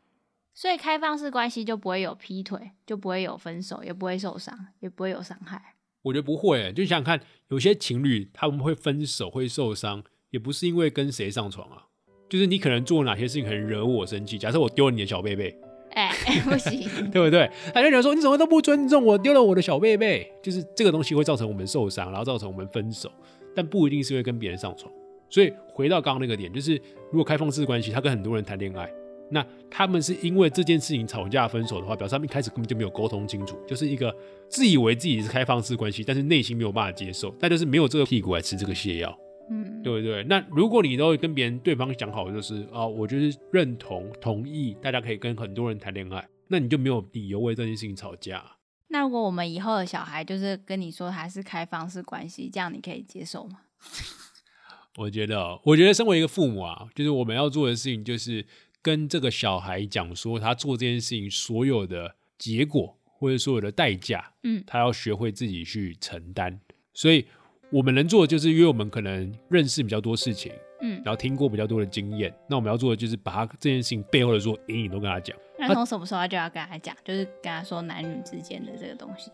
[0.53, 5.75] 所以开放式关系就不会有劈腿，就不会有分手，也不会受伤，也不会有伤害。
[6.03, 11.86] 我觉得不会、就想想看，有些情侣他们会分手、会受伤，也不是因为跟谁上床啊，
[12.29, 14.38] 就是你可能做哪些事情很惹我生气。
[14.38, 15.57] 假设我丢了你的小贝贝，
[15.91, 16.12] 哎、
[16.43, 17.49] 不行，对不对？
[17.73, 23.12] 他就觉得说你怎么都不尊重我，丢了我的小贝贝，就是这个东西会造成我们受伤，然后造成我们分手，
[23.55, 24.91] 但不一定是会跟别人上床。
[25.29, 26.75] 所以回到刚刚那个点，就是
[27.12, 28.89] 如果开放式关系，他跟很多人谈恋爱，
[29.30, 34.16] 那他们是因为这件事情吵架分手的话，表示他们一开始根本就没有沟通清楚，就是一个
[34.50, 39.18] 自以为自己是开放式关系，但是内心没有办法接受，那就是没有这个屁股来吃这个泻药。
[39.50, 40.24] 嗯，对不对？
[40.26, 48.44] 那如果你都跟别人对方讲好，就是啊、我就是认同同意，大家可以跟很多人谈恋爱，那你就没有理由为这件事情吵架。
[48.90, 53.60] 那如果我们以后的小孩就是跟你说他是开放式关系，这样你可以接受吗？
[54.98, 58.46] 我觉得哦，我觉得身为一个父母啊，就是我们要做的事情，就是
[58.82, 66.60] 跟这个小孩讲说，他做这件事情所有的结果或者所有的代价，嗯他要学会自己去承担。
[66.94, 67.26] 所以
[67.70, 75.38] 我们能做的就是，因为我们可能认识比较多事情，嗯，然后听过比较多的经验，那我们要做的就是把他这件事情背后的所有阴影都跟他讲。
[75.60, 76.96] 那从什么时候就要跟他讲？
[77.04, 79.32] 就是跟他说男女之间的这个东西。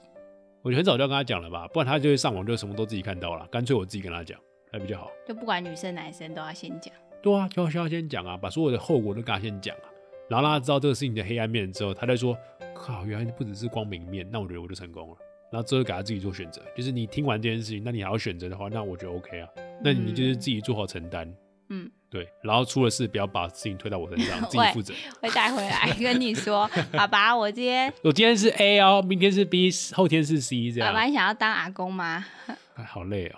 [0.61, 3.45] 我觉得很早就要跟他讲了吧，不然他就会上网就什么都自己看到了。
[3.47, 4.39] 干脆我自己跟他讲，
[4.71, 5.11] 还比较好。
[5.27, 6.93] 就不管女生男生都要先讲。
[7.23, 9.87] 对啊，就要先讲啊，把所有的后果都跟他先讲啊，
[10.29, 12.37] 然后让他知道这个事情的黑暗面之后，他再说，
[12.75, 15.15] 靠，原来不只是光明面，那我觉得我就成功了。
[15.49, 19.47] 然后之后给他自己做选择，就是你听完这件事情，那你还要选择的话，那我觉得 OK 啊，
[19.83, 21.31] 那你就是自己做好承担，
[21.69, 24.93] 嗯，对，然后出了事不要把事情推到我身上， 自己喂负责。
[25.21, 32.25] 会带回来跟你说， 爸爸，我今天我今天是 A 哦，明天是 B，后天是 C，这样，爸爸，你想要当阿公吗？
[32.75, 33.35] 哎，好累哦，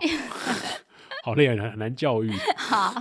[1.26, 2.32] 好累啊，很难教育。
[2.56, 2.94] 好，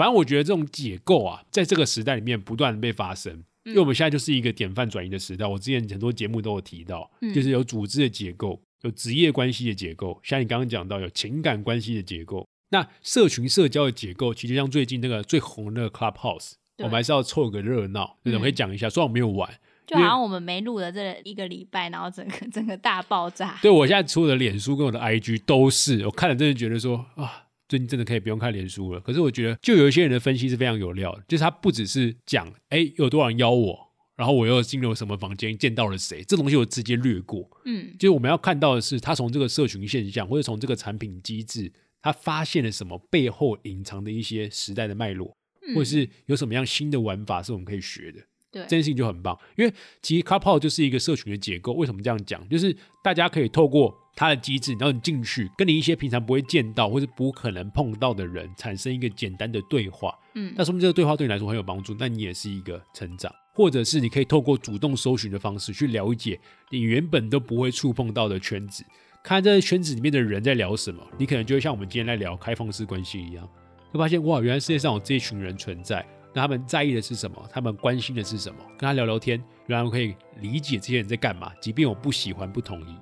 [0.00, 5.46] 反正我觉得这种解构啊，在这个时代里面不断的被发生，因为我们现在就是一个典范转移的时代。
[5.46, 19.52] 我之前很多节目都有提到，嗯就是有组织的结构，有职业关系的结构，像你刚刚讲到有情感关系的结构，那社群社交的结构，其实像最近那个最红的 Clubhouse，我们还是要凑个热闹，我可以讲一下，虽然我没有玩，
[19.86, 23.58] 就好像我们没录的这一个礼拜，然后整个 整个大爆炸。
[23.60, 28.98] 对我现在除了脸书跟我的 IG 都是，我看了真的觉得说啊，最近真的可以不用看脸书了。
[28.98, 33.78] 可是我觉得，就有一些人的分析是非常有料的，就是他不只是讲哎有多少人邀我，
[34.16, 37.48] 然后我又进入什么房间见到了谁，这东西我直接略过。
[37.64, 45.36] 嗯就是我们要看到的是，他从这个社群现象或者从这个产品机制，他发现了什么背后隐藏的一些时代的脉络，
[45.68, 48.20] 嗯或者是有什么样新的玩法是我们可以学的。
[48.52, 51.72] 对这件事情就很棒，因为其实 Clubhouse 就是一个社群的结构。
[51.74, 52.48] 为什么这样讲？
[52.48, 60.14] 就是大家可以透过它的机制，然后你进去，跟你一些平常不会见到或者不可能碰到的人产生一个简单的对话。
[60.34, 66.38] 嗯那说明这个对话对你来说很有帮助，那你也是一个成长，或者是你可以透过主动搜寻的方式去了解
[66.70, 68.84] 你原本都不会触碰到的圈子，
[69.24, 73.48] 看这个圈子里面的人在聊什么，你可能就会像我们今天在聊开放式关系一样，
[73.90, 77.48] 会发现哇，原来世界上有这一群人存在，那他们在意的是什么？
[77.50, 78.58] 他们关心的是什么？
[78.78, 82.96] 跟他聊聊天，原来我可以理解这些人在干嘛，即便我不喜欢、不同意。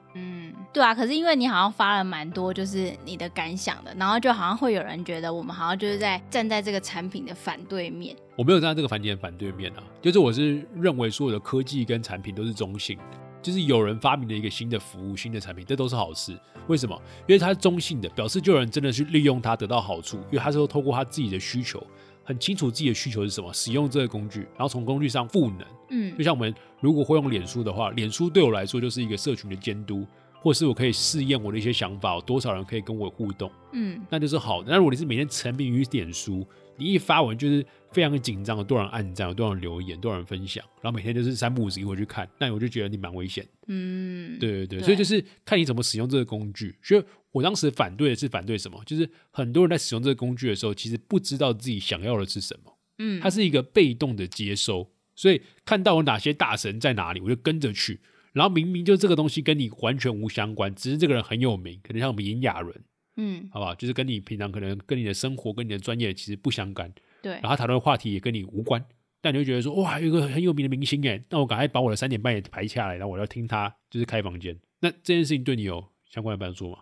[0.69, 0.95] 嗯，对啊。
[0.95, 8.17] 可是因为你好像发了蛮多，就是你的感想的，然后就好像会有人觉得我们好像就是在站在这个产品的反对面。
[8.37, 13.19] 我没有站在这个产品的反对面啊，就是我是认为所有的科技跟产品都是中性的。
[13.41, 16.37] 就是有人发明了一个新的服务、新的产品，这都是好事。
[16.67, 17.01] 为什么？
[17.29, 21.81] 因为它是中性的，表示就有人真的去利用它得到好处，因为他是透过他自己的需求，
[22.25, 25.65] 很清楚自己的需求是什么，使用这个工具，然后从工具上赋能。
[25.91, 30.05] 嗯，就像我们如果会用脸书的话，脸书对我来说就是一个社群的监督，
[30.41, 34.71] 或是我可以试验我的一些想法，有多少人可以跟我互动，嗯，那就是好的。
[34.71, 36.47] 那如果你是每天沉迷于点书，
[36.77, 43.47] 你一发文就是非常紧张，有多少人按赞，有多少人留言，多少人分享，然后每天就是三不五时一会去看，那我就觉得你蛮危险。
[43.67, 46.77] 嗯，对对对，对所以就是看你怎么使用这个工具。
[46.83, 48.81] 所以我当时反对的是反对什么？
[48.87, 54.89] 就是很多人在使用这个工具的时候，其实不知道自己想要的是什么，嗯，它是一个被动的接收。
[55.17, 57.99] 所以看到有哪些大神在哪里，我就跟着去。
[58.33, 62.73] 然后明明就这个东西跟你完全无相关，只是这个人很有名，可能像我们炎亚纶，
[63.17, 63.75] 嗯，好不好？
[63.75, 68.85] 就是跟你平常可能跟你的生活、跟你的专业其实不相干，对然，后他讨论的话题也跟你无关，
[69.21, 74.59] 但你会觉得说，哇，有一个很有名的明星哎，那我赶快把我的三点半也排下来，然后我要听他就是开房间。
[74.81, 76.79] 那这件事情对你有相关的帮助吗？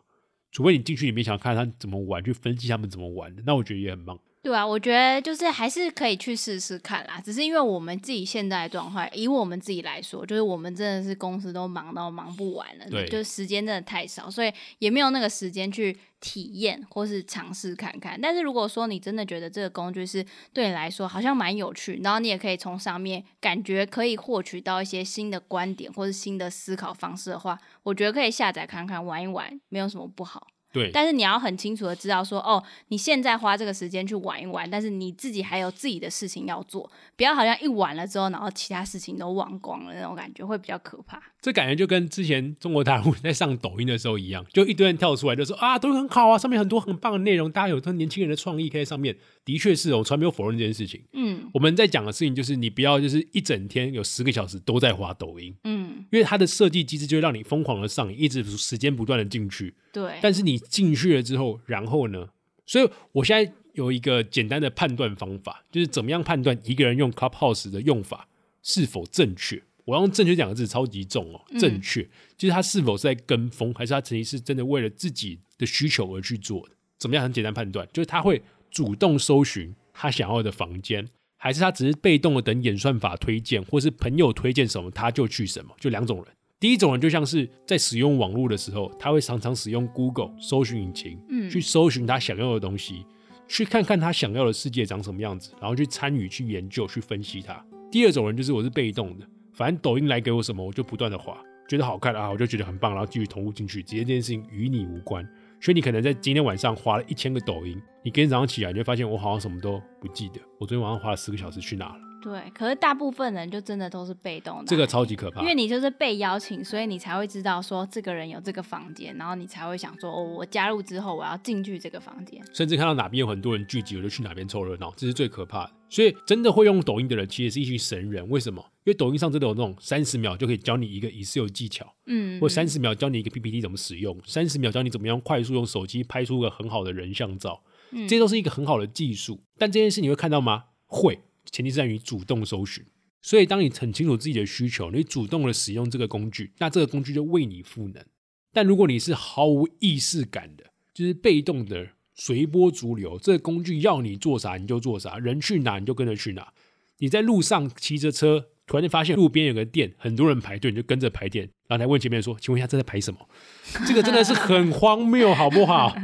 [0.52, 4.18] 除非你进去里面想看他怎么玩，去分析他们怎么玩的，那我觉得也很棒。
[4.46, 7.20] 对啊，我觉得就是还是可以去试试看啦。
[7.20, 18.16] 只是因为我们自己现在的状况，以我们自己来说，就是我们真的是公司都忙到忙不完了，对就是时间真的太少，所以也没有那个时间去体验或是尝试看看。
[18.20, 30.46] 但是如果说你真的觉得这个工具是对你来说好像蛮有趣，然后你也可以从上面感觉可以获取到一些新的观点或是新的思考方式的话，我觉得可以下载看看玩一玩，没有什么不好。
[30.76, 41.18] 对，但是你要很清楚的知道说，哦，你现在花这个时间去玩一玩，但是你自己还有自己的事情要做，不要好像一玩了之后，然后其他事情都忘光了那种感觉，会比较可怕。
[41.46, 49.16] 这感觉就跟之前中国大陆 在上抖音的时候一样，就一堆人跳出来就说啊，抖音很好啊，上面很多很棒的内容，大家有很年轻人的创意可以在上面。
[49.44, 51.00] 的确是哦，我从来没有否认这件事情。
[51.12, 59.72] 嗯我们在讲的事情就是，你不要就是一整天有十个小时都在滑抖音，嗯，因为它的设计机制就会让你疯狂的上瘾，一直时间不断的进去。
[59.92, 62.26] 对，但是你进去了之后，然后呢？
[62.66, 68.26] 所以我现在有一个简单的判断方法，就是怎么样判断一个人用 Clubhouse 的用法
[68.64, 69.62] 是否正确。
[69.86, 72.02] 我要用“正确”两个字超级重哦，嗯正确
[72.36, 76.74] 就是他是否是在跟风，还是他其实是真的为了自己的需求而去做的？
[76.98, 77.88] 怎么样很简单判断？
[77.92, 85.74] 就是他会主动搜寻他想要的房间，还是他只是被动的等演算法推荐，或是朋友推荐什么他就去什么？
[85.80, 86.26] 就两种人。
[86.58, 93.04] 第一种人就像是在使用网络的时候，他会常常使用 Google 搜寻引擎，嗯去搜寻他想要的东西，
[93.46, 97.64] 去看看他想要的世界长什么样子，然后去参与、去研究、去分析它。
[97.92, 105.26] 第二种人就是我是被动的，反正抖音来给我什么，我就不断的滑，觉得好看啊，我就觉得很棒，然后继续投入进去，其实这件事情与你无关。
[105.58, 112.05] 所以你可能在今天晚上滑了一千个抖音，你今天早上起来你就发现我好像什么都不记得，我昨天晚上花了四个小时去哪了？
[112.30, 112.50] 对。
[112.52, 115.46] 可是大部分人就真的都是被动的，这个超级可怕因。
[115.46, 122.42] 为你就是被邀请，所以你才会知道说这个人有这个房间，然后你才会想说，哦，我加入之后我要进去这个房间。
[122.52, 125.70] 甚至看到哪边有很多人聚集，我就去哪边凑热闹，这是最可怕的。
[125.88, 128.28] 所以真的会用抖音的人，其实是一群神人。
[128.28, 128.60] 为什么？
[128.84, 137.62] 因为抖音上真的有那种三十秒就可以教你一个 Excel 技巧，嗯，或三十秒教你一个 PPT 怎么使用，三十秒教你怎么样快速用手机拍出个很好的人像照，
[137.92, 139.40] 嗯这些都是一个很好的技术。
[139.58, 140.64] 但这件事你会看到吗？
[140.86, 141.18] 会，
[141.50, 142.84] 前提在于主动搜寻。
[143.22, 148.04] 所以，当你很清楚自己的需求，你主动的使用这个工具，那这个工具就为你赋能。
[148.52, 156.52] 但如果你是毫无意识感的，就是被动的随波逐流，这个工具要你做啥你就做啥，人去哪你就跟着去哪。
[156.98, 163.28] 你在路上骑着车，突然间发现路边有个店，很多人排队，你就跟着排店，然后来问前面说：“请问一下，这在排什么？”
[163.86, 165.94] 这个真的是很荒谬，好不好？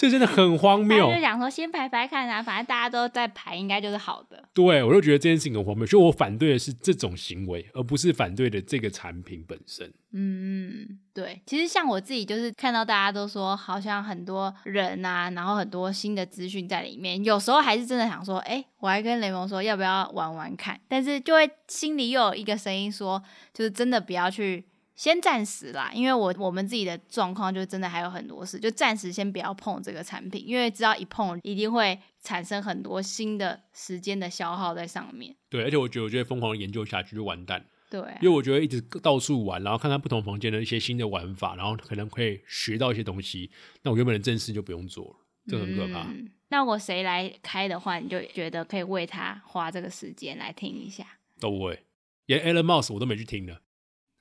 [0.00, 1.14] 这真的很荒谬他。
[1.14, 4.48] 就想说先排排看啊，反正大家都在排，应该就是好的。
[4.54, 9.92] 对我就觉得这件事情很荒谬，所以我反对的是这种行为，而不是反对的这个产品本身。
[10.12, 24.64] 嗯，对，其实像我自己就是看到大家都说好像很多人啊，然后很多新的资讯在里面，有时候还是真的想说，哎，我还跟雷蒙说要不要玩玩看，但是就会心里又有一个声音说，就是真的不要去。
[25.00, 35.34] 先暂时啦，因为我我们自己的状况就真的还有很多事，就暂时先不要碰这个产品，因为知道一碰一定会产生很多新的时间的消耗在上面。
[35.48, 46.02] 对，而且我觉得，我觉得疯狂的研究下去就完蛋，对啊，因为我觉得一直到处玩，然后看看不同房间的一些新的玩法，然后可能会学到一些东西，那我原本的正事就不用做了，这很可怕。
[46.10, 51.06] 嗯那我谁来开的话，你就觉得可以为他花这个时间来听一下。
[51.38, 51.84] 都不会，
[52.26, 53.62] 连 Elon Musk 我都没去听的。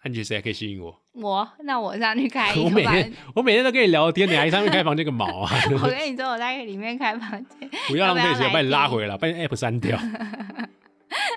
[0.03, 0.95] 那你觉得谁还可以吸引我？
[1.13, 2.75] 我，那我上去开一我个我。
[2.75, 5.51] 每天我每天都跟你聊天，你还上面开房间个毛啊！
[5.83, 7.69] 我跟你 说，我在里面开房间。
[7.87, 9.99] 不要浪费时间，要不要来把你拉回来，把你 App 删掉。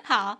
[0.03, 0.37] 好，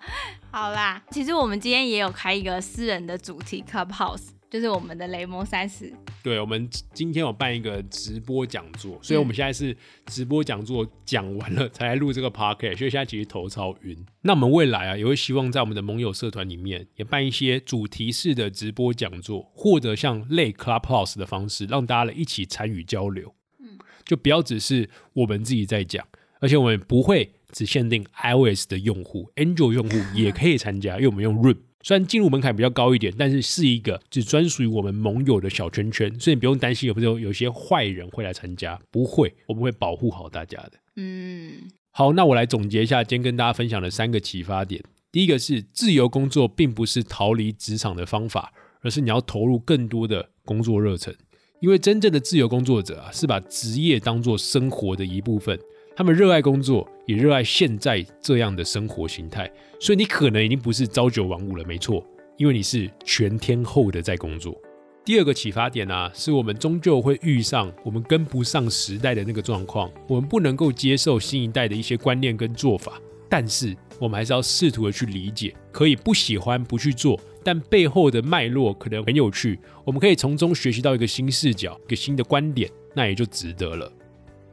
[0.52, 1.02] 好啦。
[1.10, 5.92] 其实我们今天也有开一个私人的主题 Clubhouse，就是我们的雷蒙三十。
[6.22, 9.76] 对，我们今天有办一个直播讲座，所以我们现在是
[10.06, 13.98] 直播讲座讲完了才来录这个 podcast，所以现在其实头超晕。
[14.22, 23.34] 那我们未来啊，也会希望在我们的盟友社团里面也办一些主题式的直播讲座，或者像类 Clubhouse 的方式，让大家来一起参与交流。
[23.60, 26.08] 嗯，就不要只是我们自己在讲，
[26.40, 31.58] 而且我们不会只限定 iOS 的用户，Android 用户也可以参加，因为我们用 Room。
[31.84, 40.72] 虽然进入门槛比较高一点，但是是一个只专属于我们盟友的小圈圈，所以你不用担心有没有有些坏人会来参加，不会，我们会保护好大家的。
[40.96, 44.82] 嗯，好，那我来总结一下今天跟大家分享的三个启发点。
[45.12, 51.14] 第一个是自由工作并不是逃离职场的方法，而是你要投入更多的工作热忱。
[51.60, 55.60] 因为真正的自由工作者啊，是把职业当做生活的一部分，
[55.96, 59.50] 他们热爱工作，也热爱现在这样的生活形态。
[59.84, 62.02] 所以你可能已经不是朝九晚五了，没错，
[62.38, 64.58] 因为你是全天候的在工作。
[65.04, 72.94] 第二个启发点啊，是我们终究会遇上我们跟不上时代的那个状况，我们不能够接受新一代的一些观念跟做法，
[73.28, 83.92] 但是我们还是要试图的去理解，可以不喜欢不去做，但背后的脉络可能很有趣，我们可以从中学习到一个新视角、一个新的观点，那也就值得了。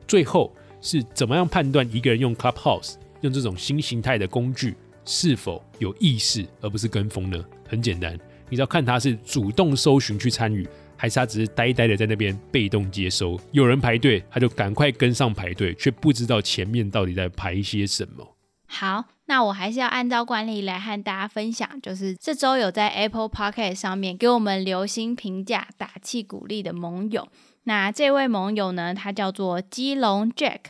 [0.09, 4.75] 最后是怎么样判断一个人用 Clubhouse 用这种新形态的工具
[5.11, 7.45] 是否有意识，而不是跟风呢？
[7.69, 8.17] 很简单，
[8.49, 13.37] 你只要看他是主动搜寻去参与，还是他只是呆呆的在那边被动接收。
[13.51, 18.37] 有人排队，他就赶快跟上排队，却不知道前面到底在排些什么。
[18.69, 27.27] 好，那我还是要按照惯例来和大家分享，就是这周有在 Apple p o c k e t 上面给我们留心评价、打气鼓励的盟友。
[27.65, 30.61] 那这位盟友呢，他叫做基隆 Jack，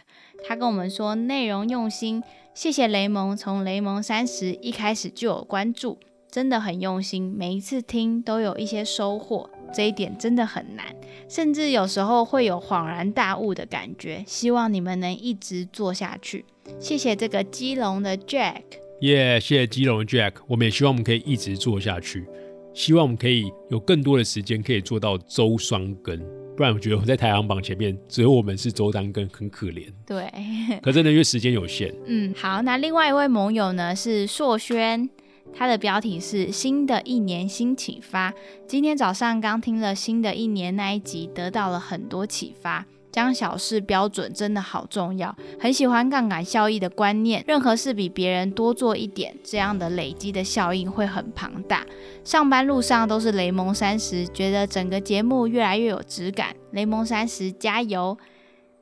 [0.49, 2.23] 他跟我们说内容用心，
[2.53, 5.99] 谢谢雷蒙，从雷蒙三十一开始就有关注，
[6.31, 10.95] 真的很用心，每一次听都有一些收获，这一点真的很难，
[11.29, 14.23] 甚至有时候会有恍然大悟的感觉。
[14.27, 16.45] 希望你们能一直做下去。
[16.79, 18.63] 谢谢这个基隆的 Jack。
[19.01, 22.27] 耶谢谢基隆的 Jack，我们也希望我们可以一直做下去，
[22.75, 26.21] 希望我们可以有更多的时间可以做到周双更，
[26.57, 29.89] 不然我觉得我在排行榜前面只有我们是周丹，跟，很可怜。
[30.07, 30.31] 对，
[30.83, 35.09] 可真的因为时间有限，嗯，好，那另外一位盟友呢是硕轩，
[35.55, 38.35] 他的标题是新的一年新启发。
[38.67, 42.85] 今天早上刚听了新的一年那一集，得到了很多启发。
[43.13, 51.87] 将小事标准真的好重要，很喜欢杠杆效益的观念，任何事比别人多做一点，这样的累积的效应会很庞大。
[52.25, 56.55] 上班路上都是雷蒙三十，觉得整个节目越来越有质感。
[56.73, 58.17] 雷蒙三十加油！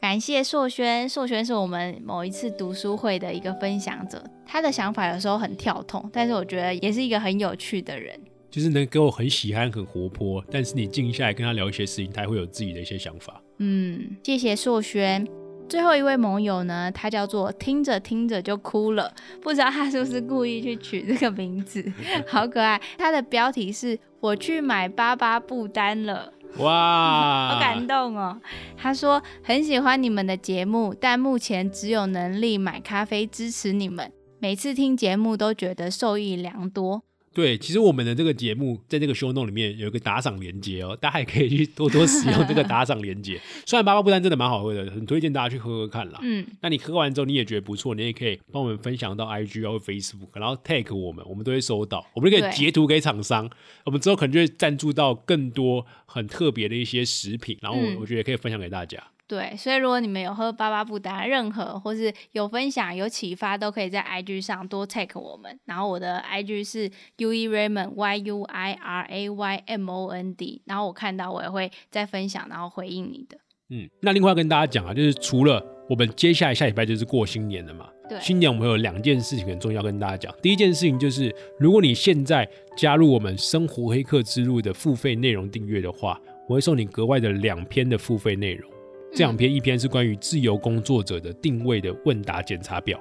[0.00, 8.16] 感谢硕轩，硕轩是我们某一次读书会的一个分享者，他的想法有时候很跳痛，但是我觉得也是一个很有趣的人。
[8.48, 13.42] 就是能给我很喜憨、很活泼，但是你静下来跟他聊一些事情，他会有自己的一些想法。
[13.58, 15.26] 嗯，谢谢硕轩。
[15.68, 21.84] 最后一位盟友呢，他叫做听着听着就哭了，不知道他是不是故意去取这个名字，
[22.26, 22.80] 好可爱。
[22.96, 28.40] 他的标题是“我去买巴巴布丹了”，哇， 好感动哦。
[28.78, 34.10] 他说很喜欢你们的节目，但目前只有能力买咖啡支持你们。
[34.38, 37.02] 每次听节目都觉得受益良多。
[37.32, 43.40] 对，其实我们的这个节目在这个 show note 里面有一个打赏连接哦，大家也可以去多多使用这个 打赏连接。
[43.64, 46.18] 虽然巴巴布丹真的蛮好喝的，很推荐大家去喝喝看啦。
[46.22, 53.48] 嗯，那你喝完之后你也觉得不错，你也可以帮我们分享到 IG 或 Facebook，然后 tag 我们，我们都会收到，我们就可以截图给厂商，
[53.84, 59.02] 我们之后可能就会赞助到更多很特别的一些食品，然后嗯我我觉得也可以分享给大家。
[59.28, 65.60] 对，所以如果你们有喝巴巴布达任何，或是有分享、有启发，都可以在 IG 上多 take 我们。
[65.66, 73.36] 然后我的 IG 是 U E Raymond Y U I R A Y M O N D，然后我看到我也会再分享，然后回应你的。
[73.68, 80.34] 嗯，那另外要跟大家讲啊，就是除了我们接下来下礼拜就是过新年了嘛，对，新年我们有两件事情很重要跟大家讲。
[80.40, 82.48] 第一件事情就是，如果你现在
[82.78, 86.18] 加入我们生活黑客之路的付费内容订阅的话，
[86.48, 88.77] 我会送你格外的两篇的付费内容。
[89.12, 93.00] 这两篇，一篇是关于自由工作者的定位的问答检查表，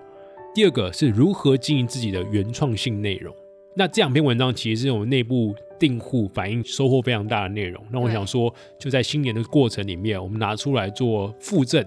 [0.55, 3.35] 第二个是如何经营自己的原创性内容。
[3.75, 7.83] 那这两篇文章其实是我们内部订户反映收获非常大的内容。
[7.91, 11.85] 那我想说，就在新年的过程里面，我们拿出来做附赠，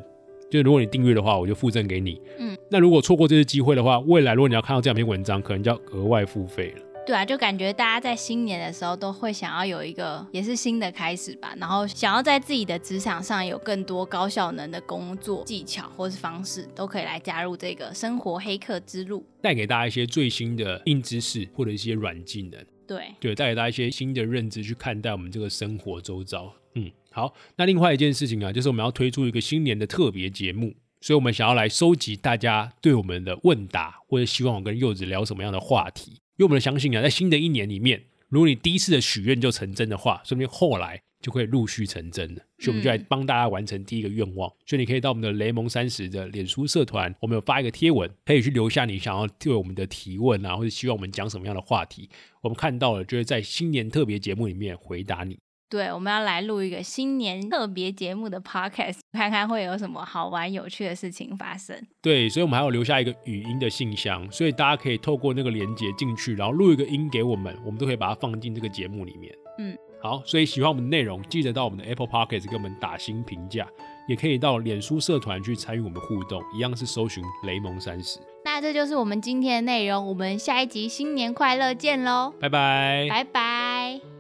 [0.49, 2.21] 就如果你订阅的话，我就附赠给你。
[2.39, 6.83] 嗯，那如果错过这次机会的话，未来如果你要看到这两篇文章，可能就要额外付费了。
[7.07, 19.27] 对啊，就感觉大家在新年的时候都会想要有一个也是新的开始吧，然后想要在自己的职场上有更多高效能的工作技巧或是方式，都可以来加入这个生活黑客之路。
[19.41, 26.53] 带给大家一些最新的硬知识或者一些软技能，对，对，带给大家一些新的认知去看待我们这个生活周遭。
[26.77, 36.13] 嗯，好，那另外一件事情啊，就是我们要推出一个新年的特别节目，所以我们想要来收集大家对我们的问答，或者希望我跟柚子聊什么样的话题。
[36.37, 42.43] 因为我们相信啊，在新的一年里面，如果你第一次的许愿就成真的话，说不定后来就会陆续成真了。
[42.59, 44.51] 所以我们就来帮大家完成第一个愿望。
[44.67, 52.09] 所以你可以到我们的雷蒙三十的脸书社团，我们有发一个贴文，可以去留下你想要对我们的提问啊，或者希望我们讲什么样的话题，
[52.43, 55.39] 我们看到了就会在新年特别节目里面回答你。
[55.71, 61.81] 对，我们要来录一个新年特别节目的 podcast， 看看会有什么好玩有趣的事情发生。
[62.03, 69.33] 对，所以我们还要留下一个语音的信箱，所以大家可以透过那个连接进去，然后录一个音给我们，我们都可以把它放进这个节目里面。
[69.61, 73.65] 嗯，好，所以喜欢我们的内容，记得到我们的 Apple Podcast 给我们打新评价，
[74.09, 78.19] 也可以到脸书社团去参与我们互动，一样是搜寻雷蒙三十。
[78.45, 84.20] 那这就是我们今天的内容，我们下一集新年快乐见喽，拜拜，拜拜。